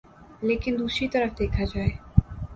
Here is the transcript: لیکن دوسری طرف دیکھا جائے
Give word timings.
لیکن 0.41 0.75
دوسری 0.79 1.07
طرف 1.07 1.37
دیکھا 1.39 1.63
جائے 1.73 1.89